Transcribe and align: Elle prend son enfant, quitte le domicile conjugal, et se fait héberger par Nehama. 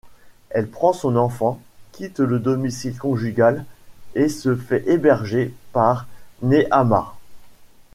Elle 0.49 0.67
prend 0.67 0.93
son 0.93 1.15
enfant, 1.15 1.61
quitte 1.91 2.19
le 2.21 2.39
domicile 2.39 2.97
conjugal, 2.97 3.65
et 4.15 4.29
se 4.29 4.55
fait 4.55 4.83
héberger 4.89 5.53
par 5.73 6.07
Nehama. 6.41 7.13